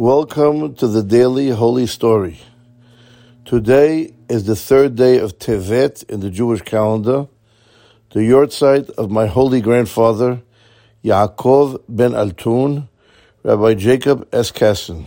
Welcome 0.00 0.76
to 0.76 0.88
the 0.88 1.02
daily 1.02 1.50
Holy 1.50 1.86
Story. 1.86 2.38
Today 3.44 4.14
is 4.30 4.44
the 4.44 4.56
third 4.56 4.96
day 4.96 5.18
of 5.18 5.38
Tevet 5.38 6.08
in 6.08 6.20
the 6.20 6.30
Jewish 6.30 6.62
calendar, 6.62 7.28
the 8.12 8.20
yahrzeit 8.20 8.88
of 8.92 9.10
my 9.10 9.26
holy 9.26 9.60
grandfather, 9.60 10.40
Yaakov 11.04 11.82
ben 11.86 12.12
Altun, 12.12 12.88
Rabbi 13.42 13.74
Jacob 13.74 14.26
S. 14.32 14.50
Kassin. 14.50 15.06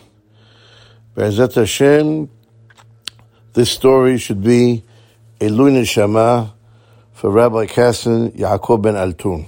Be'ezat 1.16 1.56
Hashem, 1.56 2.30
this 3.54 3.72
story 3.72 4.20
should 4.20 4.44
be 4.44 4.84
a 5.42 5.50
Lunar 5.50 5.86
Shema 5.86 6.50
for 7.14 7.32
Rabbi 7.32 7.66
Kassin, 7.66 8.30
Yaakov 8.38 8.84
ben 8.84 8.94
Altun. 8.94 9.48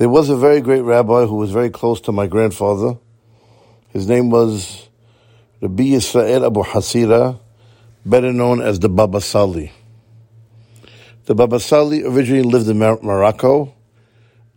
There 0.00 0.08
was 0.08 0.30
a 0.30 0.36
very 0.36 0.62
great 0.62 0.80
rabbi 0.80 1.26
who 1.26 1.34
was 1.34 1.50
very 1.50 1.68
close 1.68 2.00
to 2.00 2.10
my 2.10 2.26
grandfather. 2.26 2.96
His 3.90 4.08
name 4.08 4.30
was 4.30 4.88
Rabbi 5.60 5.82
Yisrael 5.90 6.46
Abu 6.46 6.62
Hasira, 6.62 7.38
better 8.06 8.32
known 8.32 8.62
as 8.62 8.80
the 8.80 8.88
Baba 8.88 9.20
Sali. 9.20 9.70
The 11.26 11.34
Baba 11.34 11.60
Sali 11.60 12.02
originally 12.02 12.44
lived 12.44 12.66
in 12.68 12.78
Mar- 12.78 12.98
Morocco 13.02 13.74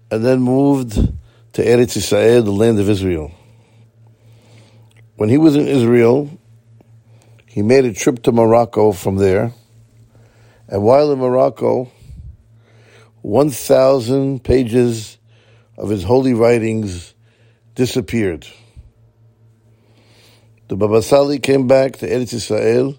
and 0.09 0.23
then 0.23 0.39
moved 0.39 0.93
to 0.93 1.61
Eretz 1.61 1.97
Israel, 1.97 2.43
the 2.43 2.51
land 2.51 2.79
of 2.79 2.89
Israel. 2.89 3.29
When 5.17 5.27
he 5.27 5.37
was 5.37 5.57
in 5.57 5.67
Israel, 5.67 6.39
he 7.47 7.61
made 7.61 7.83
a 7.83 7.91
trip 7.91 8.23
to 8.23 8.31
Morocco 8.31 8.93
from 8.93 9.17
there. 9.17 9.53
And 10.69 10.83
while 10.83 11.11
in 11.11 11.19
Morocco, 11.19 11.91
1,000 13.23 14.41
pages 14.41 15.12
of 15.77 15.89
his 15.89 16.03
holy 16.03 16.33
writings 16.33 17.13
disappeared. 17.75 18.47
The 20.67 20.75
Baba 20.75 21.01
Sali 21.01 21.39
came 21.39 21.67
back 21.67 21.97
to 21.97 22.07
Eretz 22.07 22.33
Israel, 22.33 22.97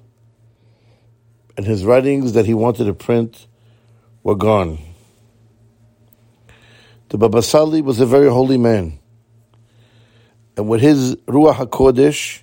and 1.56 1.66
his 1.66 1.84
writings 1.84 2.32
that 2.34 2.46
he 2.46 2.54
wanted 2.54 2.84
to 2.84 2.94
print 2.94 3.46
were 4.22 4.34
gone. 4.34 4.78
The 7.08 7.18
Baba 7.18 7.42
Sali 7.42 7.80
was 7.80 8.00
a 8.00 8.06
very 8.06 8.28
holy 8.28 8.58
man, 8.58 8.98
and 10.56 10.68
with 10.68 10.80
his 10.80 11.16
Ruach 11.26 11.68
HaKodesh, 11.68 12.42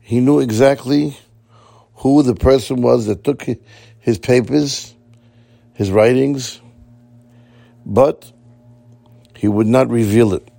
he 0.00 0.20
knew 0.20 0.40
exactly 0.40 1.16
who 1.94 2.22
the 2.22 2.34
person 2.34 2.80
was 2.80 3.06
that 3.06 3.24
took 3.24 3.44
his 4.00 4.18
papers, 4.18 4.94
his 5.74 5.90
writings, 5.90 6.60
but 7.84 8.32
he 9.38 9.46
would 9.46 9.68
not 9.68 9.88
reveal 9.88 10.34
it 10.34 10.50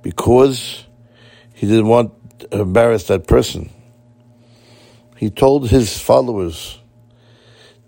because 0.00 0.86
he 1.52 1.66
didn't 1.66 1.86
want 1.86 2.40
to 2.40 2.60
embarrass 2.62 3.08
that 3.08 3.26
person. 3.26 3.68
He 5.18 5.28
told 5.28 5.68
his 5.68 6.00
followers 6.00 6.78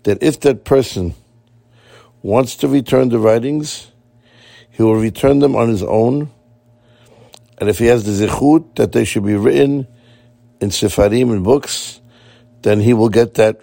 that 0.03 0.21
if 0.21 0.39
that 0.41 0.65
person 0.65 1.15
wants 2.21 2.57
to 2.57 2.67
return 2.67 3.09
the 3.09 3.17
writings, 3.17 3.89
he 4.69 4.83
will 4.83 4.97
return 4.97 5.39
them 5.39 5.55
on 5.55 5.69
his 5.69 5.81
own. 5.81 6.29
And 7.57 7.67
if 7.67 7.79
he 7.79 7.87
has 7.87 8.03
the 8.03 8.27
zichut 8.27 8.75
that 8.75 8.91
they 8.91 9.03
should 9.03 9.25
be 9.25 9.35
written 9.35 9.87
in 10.59 10.69
sefarim 10.69 11.31
and 11.31 11.43
books, 11.43 11.99
then 12.61 12.81
he 12.81 12.93
will 12.93 13.09
get 13.09 13.33
that 13.35 13.61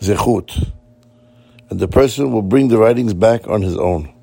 zichut. 0.00 0.72
And 1.70 1.78
the 1.78 1.86
person 1.86 2.32
will 2.32 2.42
bring 2.42 2.66
the 2.66 2.78
writings 2.78 3.14
back 3.14 3.46
on 3.46 3.62
his 3.62 3.76
own 3.76 4.13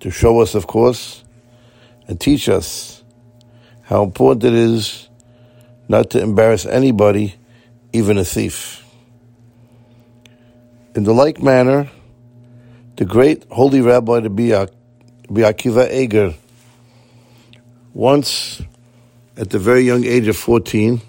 to 0.00 0.10
show 0.10 0.40
us, 0.40 0.54
of 0.54 0.66
course, 0.66 1.24
and 2.06 2.20
teach 2.20 2.48
us 2.48 3.02
how 3.82 4.02
important 4.02 4.44
it 4.44 4.54
is 4.54 5.08
not 5.88 6.10
to 6.10 6.20
embarrass 6.20 6.66
anybody, 6.66 7.34
even 7.92 8.18
a 8.18 8.24
thief. 8.24 8.84
In 10.94 11.04
the 11.04 11.12
like 11.12 11.42
manner, 11.42 11.90
the 12.96 13.04
great 13.04 13.44
holy 13.50 13.80
rabbi 13.80 14.20
be 14.28 14.48
Akiva 14.48 15.90
Eger, 15.92 16.34
once 17.94 18.60
at 19.36 19.50
the 19.50 19.58
very 19.58 19.82
young 19.82 20.04
age 20.04 20.28
of 20.28 20.36
14, 20.36 21.00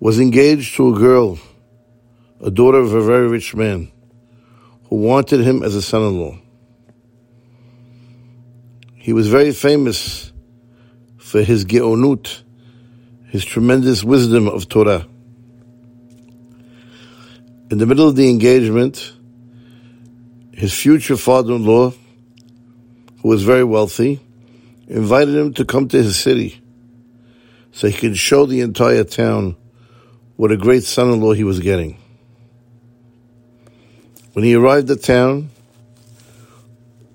was 0.00 0.20
engaged 0.20 0.76
to 0.76 0.94
a 0.94 0.98
girl, 0.98 1.38
a 2.40 2.50
daughter 2.50 2.78
of 2.78 2.92
a 2.92 3.00
very 3.00 3.28
rich 3.28 3.54
man, 3.54 3.90
who 4.88 4.96
wanted 4.96 5.40
him 5.40 5.62
as 5.62 5.74
a 5.74 5.82
son-in-law. 5.82 6.38
He 9.06 9.12
was 9.12 9.28
very 9.28 9.52
famous 9.52 10.32
for 11.16 11.40
his 11.40 11.64
geonut, 11.64 12.42
his 13.28 13.44
tremendous 13.44 14.02
wisdom 14.02 14.48
of 14.48 14.68
Torah. 14.68 15.06
In 17.70 17.78
the 17.78 17.86
middle 17.86 18.08
of 18.08 18.16
the 18.16 18.28
engagement, 18.28 19.12
his 20.50 20.74
future 20.74 21.16
father-in-law, 21.16 21.92
who 23.22 23.28
was 23.28 23.44
very 23.44 23.62
wealthy, 23.62 24.18
invited 24.88 25.36
him 25.36 25.54
to 25.54 25.64
come 25.64 25.86
to 25.86 26.02
his 26.02 26.18
city 26.18 26.60
so 27.70 27.86
he 27.86 27.96
could 27.96 28.18
show 28.18 28.44
the 28.44 28.60
entire 28.60 29.04
town 29.04 29.54
what 30.34 30.50
a 30.50 30.56
great 30.56 30.82
son-in-law 30.82 31.34
he 31.34 31.44
was 31.44 31.60
getting. 31.60 31.96
When 34.32 34.44
he 34.44 34.56
arrived 34.56 34.90
at 34.90 35.04
town, 35.04 35.50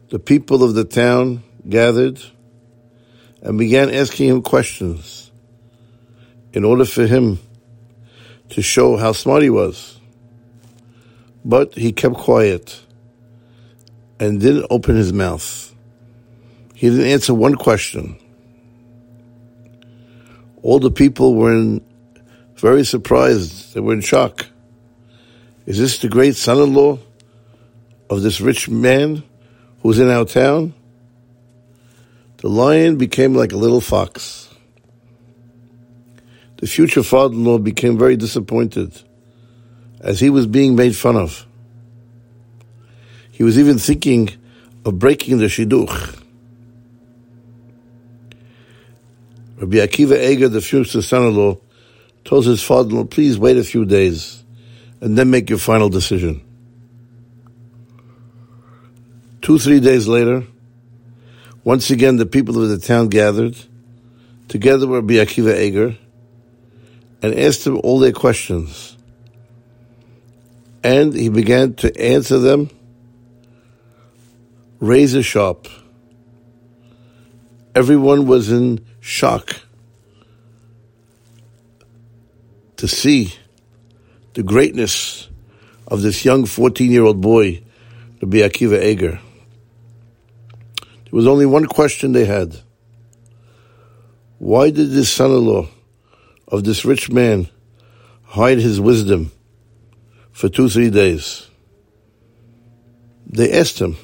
the 0.08 0.19
people 0.19 0.63
of 0.63 0.73
the 0.73 0.85
town 0.85 1.44
gathered 1.68 2.22
and 3.42 3.58
began 3.58 3.90
asking 3.90 4.30
him 4.30 4.42
questions 4.42 5.32
in 6.54 6.64
order 6.64 6.86
for 6.86 7.08
him 7.08 7.40
to 8.50 8.62
show 8.62 8.98
how 8.98 9.12
smart 9.12 9.44
he 9.44 9.50
was. 9.50 10.00
But 11.44 11.74
he 11.74 11.92
kept 11.92 12.16
quiet 12.16 12.80
and 14.20 14.40
didn't 14.40 14.68
open 14.70 14.96
his 14.96 15.12
mouth. 15.12 15.74
He 16.76 16.90
didn't 16.90 17.08
answer 17.08 17.34
one 17.34 17.56
question. 17.56 18.20
All 20.62 20.80
the 20.80 20.92
people 20.92 21.36
were 21.36 21.54
in, 21.54 21.84
very 22.56 22.84
surprised. 22.84 23.74
They 23.74 23.80
were 23.80 23.94
in 23.94 24.02
shock. 24.02 24.46
Is 25.66 25.80
this 25.80 26.00
the 26.00 26.10
great 26.10 26.36
son-in-law 26.36 27.00
of 28.10 28.22
this 28.22 28.42
rich 28.42 28.70
man 28.70 29.24
who's 29.82 30.00
in 30.00 30.10
our 30.10 30.26
town? 30.26 30.74
The 32.41 32.50
lion 32.50 32.97
became 32.97 33.35
like 33.35 33.52
a 33.52 33.57
little 33.57 33.81
fox. 33.81 34.50
The 36.57 36.66
future 36.66 37.03
father-in-law 37.03 37.59
became 37.59 38.00
very 38.00 38.18
disappointed 38.18 39.00
as 40.00 40.19
he 40.19 40.31
was 40.31 40.47
being 40.47 40.75
made 40.75 40.96
fun 40.96 41.16
of. 41.16 41.46
He 43.31 43.44
was 43.44 43.59
even 43.59 43.78
thinking 43.78 44.31
of 44.85 44.97
breaking 44.97 45.38
the 45.38 45.46
shidduch. 45.46 46.18
Rabbi 49.58 49.78
Akiva 49.78 50.19
Eger, 50.19 50.50
the 50.50 50.62
future 50.62 51.03
son-in-law, 51.03 51.58
told 52.25 52.46
his 52.47 52.63
father-in-law, 52.63 53.06
please 53.06 53.38
wait 53.38 53.58
a 53.58 53.63
few 53.63 53.85
days 53.85 54.44
and 55.00 55.16
then 55.16 55.29
make 55.29 55.47
your 55.47 55.59
final 55.59 55.90
decision. 55.90 56.41
Two, 59.44 59.59
three 59.59 59.79
days 59.79 60.08
later, 60.08 60.44
once 61.64 61.92
again, 61.92 62.18
the 62.18 62.26
people 62.26 62.62
of 62.62 62.70
the 62.70 62.80
town 62.80 63.10
gathered 63.10 63.56
together 64.48 64.88
with 64.88 65.02
Rabbi 65.04 65.14
Akiva 65.14 65.60
Eger 65.60 65.96
and 67.22 67.38
asked 67.38 67.66
him 67.66 67.80
all 67.84 68.00
their 68.00 68.12
questions. 68.12 68.98
And 70.84 71.14
he 71.14 71.30
began 71.30 71.76
to 71.76 72.02
answer 72.02 72.40
them 72.40 72.70
razor 74.80 75.22
sharp. 75.22 75.68
Everyone 77.76 78.26
was 78.26 78.52
in 78.52 78.84
shock 79.00 79.56
to 82.78 82.88
see 82.88 83.35
the 84.34 84.41
greatness 84.41 85.30
of 85.88 86.02
this 86.02 86.26
young 86.26 86.46
14 86.46 86.90
year 86.90 87.03
old 87.03 87.22
boy, 87.22 87.62
Rabbi 88.22 88.38
Akiva 88.38 88.84
Eger. 88.84 89.20
There 91.11 91.17
was 91.17 91.28
only 91.28 91.46
one 91.46 91.66
question 91.66 92.13
they 92.13 92.23
had. 92.23 92.55
Why 94.37 94.69
did 94.69 94.91
this 94.91 95.11
son-in-law 95.11 95.67
of 96.47 96.63
this 96.63 96.85
rich 96.85 97.11
man 97.11 97.49
hide 98.23 98.59
his 98.59 98.79
wisdom 98.79 99.34
for 100.31 100.47
two, 100.47 100.69
three 100.69 100.90
days? 100.90 101.47
They 103.28 103.52
asked 103.52 103.78
him. 103.78 103.97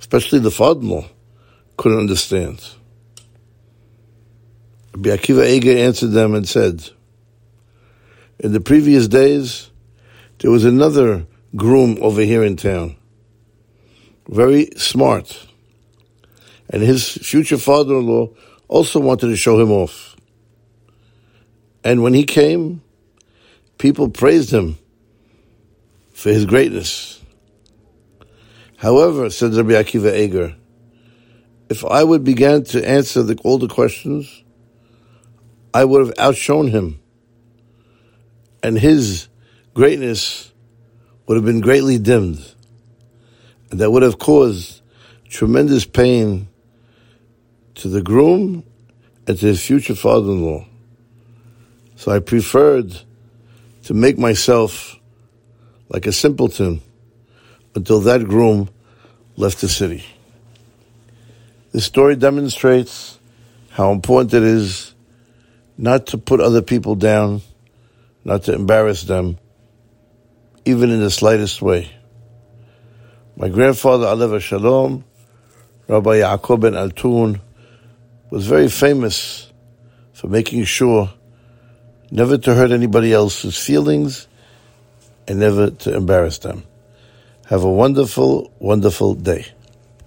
Especially 0.00 0.38
the 0.38 0.50
father-in-law 0.50 1.06
couldn't 1.76 1.98
understand. 1.98 2.66
Rabbi 4.94 5.10
Akiva 5.10 5.46
Eger 5.46 5.76
answered 5.76 6.12
them 6.12 6.34
and 6.34 6.48
said, 6.48 6.88
in 8.38 8.52
the 8.54 8.60
previous 8.60 9.06
days, 9.06 9.70
there 10.38 10.50
was 10.50 10.64
another 10.64 11.26
groom 11.54 11.98
over 12.00 12.22
here 12.22 12.42
in 12.42 12.56
town 12.56 12.96
very 14.28 14.70
smart. 14.76 15.46
And 16.70 16.82
his 16.82 17.08
future 17.08 17.58
father-in-law 17.58 18.30
also 18.68 19.00
wanted 19.00 19.28
to 19.28 19.36
show 19.36 19.60
him 19.60 19.70
off. 19.70 20.16
And 21.84 22.02
when 22.02 22.14
he 22.14 22.24
came, 22.24 22.82
people 23.78 24.08
praised 24.08 24.50
him 24.50 24.78
for 26.12 26.30
his 26.30 26.46
greatness. 26.46 27.20
However, 28.76 29.30
said 29.30 29.54
Rabbi 29.54 29.72
Akiva 29.72 30.16
Eger, 30.16 30.56
if 31.68 31.84
I 31.84 32.04
would 32.04 32.24
begin 32.24 32.64
to 32.64 32.86
answer 32.86 33.22
the, 33.22 33.36
all 33.44 33.58
the 33.58 33.68
questions, 33.68 34.42
I 35.72 35.84
would 35.84 36.06
have 36.06 36.14
outshone 36.18 36.68
him. 36.68 37.00
And 38.62 38.78
his 38.78 39.28
greatness 39.74 40.52
would 41.26 41.36
have 41.36 41.44
been 41.44 41.60
greatly 41.60 41.98
dimmed. 41.98 42.42
That 43.70 43.90
would 43.90 44.02
have 44.02 44.18
caused 44.18 44.82
tremendous 45.28 45.84
pain 45.84 46.48
to 47.76 47.88
the 47.88 48.02
groom 48.02 48.64
and 49.26 49.38
to 49.38 49.46
his 49.46 49.64
future 49.64 49.94
father-in-law. 49.94 50.66
So 51.96 52.12
I 52.12 52.20
preferred 52.20 52.96
to 53.84 53.94
make 53.94 54.18
myself 54.18 54.96
like 55.88 56.06
a 56.06 56.12
simpleton 56.12 56.80
until 57.74 58.00
that 58.00 58.24
groom 58.24 58.68
left 59.36 59.60
the 59.60 59.68
city. 59.68 60.04
This 61.72 61.84
story 61.84 62.14
demonstrates 62.14 63.18
how 63.70 63.90
important 63.90 64.34
it 64.34 64.44
is 64.44 64.94
not 65.76 66.06
to 66.08 66.18
put 66.18 66.40
other 66.40 66.62
people 66.62 66.94
down, 66.94 67.42
not 68.24 68.44
to 68.44 68.54
embarrass 68.54 69.02
them, 69.02 69.38
even 70.64 70.90
in 70.90 71.00
the 71.00 71.10
slightest 71.10 71.60
way. 71.60 71.90
My 73.36 73.48
grandfather, 73.48 74.06
Alev 74.06 74.40
Shalom, 74.40 75.02
Rabbi 75.88 76.18
Yaakov 76.20 76.60
ben 76.60 76.74
Altun, 76.74 77.40
was 78.30 78.46
very 78.46 78.68
famous 78.68 79.50
for 80.12 80.28
making 80.28 80.64
sure 80.64 81.10
never 82.12 82.38
to 82.38 82.54
hurt 82.54 82.70
anybody 82.70 83.12
else's 83.12 83.58
feelings 83.58 84.28
and 85.26 85.40
never 85.40 85.70
to 85.70 85.96
embarrass 85.96 86.38
them. 86.38 86.62
Have 87.46 87.64
a 87.64 87.70
wonderful, 87.70 88.52
wonderful 88.60 89.14
day. 89.14 89.46